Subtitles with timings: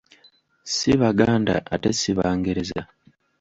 [0.67, 2.81] Ssi Baganda ate ssi Bangereza.